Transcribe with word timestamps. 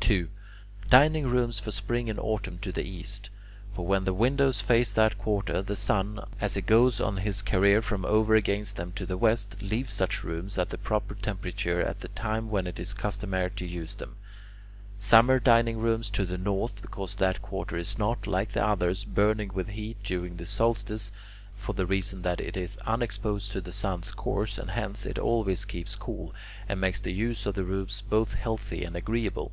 2. 0.00 0.28
Dining 0.90 1.26
rooms 1.26 1.60
for 1.60 1.70
Spring 1.70 2.10
and 2.10 2.18
Autumn 2.18 2.58
to 2.58 2.72
the 2.72 2.82
east; 2.84 3.30
for 3.74 3.86
when 3.86 4.04
the 4.04 4.14
windows 4.14 4.60
face 4.60 4.92
that 4.92 5.16
quarter, 5.18 5.62
the 5.62 5.76
sun, 5.76 6.20
as 6.40 6.54
he 6.54 6.60
goes 6.60 7.00
on 7.00 7.18
his 7.18 7.40
career 7.40 7.80
from 7.80 8.04
over 8.04 8.34
against 8.34 8.76
them 8.76 8.92
to 8.92 9.04
the 9.06 9.16
west, 9.18 9.62
leaves 9.62 9.92
such 9.92 10.24
rooms 10.24 10.58
at 10.58 10.70
the 10.70 10.78
proper 10.78 11.14
temperature 11.14 11.80
at 11.82 12.00
the 12.00 12.08
time 12.08 12.50
when 12.50 12.66
it 12.66 12.78
is 12.78 12.94
customary 12.94 13.50
to 13.50 13.66
use 13.66 13.94
them. 13.94 14.16
Summer 14.98 15.38
dining 15.38 15.78
rooms 15.78 16.10
to 16.10 16.24
the 16.24 16.38
north, 16.38 16.80
because 16.82 17.14
that 17.16 17.40
quarter 17.40 17.76
is 17.76 17.98
not, 17.98 18.26
like 18.26 18.52
the 18.52 18.66
others, 18.66 19.04
burning 19.04 19.50
with 19.54 19.68
heat 19.68 19.98
during 20.02 20.36
the 20.36 20.46
solstice, 20.46 21.12
for 21.54 21.74
the 21.74 21.86
reason 21.86 22.22
that 22.22 22.40
it 22.40 22.56
is 22.56 22.78
unexposed 22.86 23.52
to 23.52 23.60
the 23.60 23.72
sun's 23.72 24.10
course, 24.10 24.58
and 24.58 24.70
hence 24.70 25.06
it 25.06 25.18
always 25.18 25.64
keeps 25.64 25.94
cool, 25.94 26.34
and 26.68 26.80
makes 26.80 27.00
the 27.00 27.12
use 27.12 27.46
of 27.46 27.54
the 27.54 27.64
rooms 27.64 28.00
both 28.08 28.34
healthy 28.34 28.84
and 28.84 28.96
agreeable. 28.96 29.52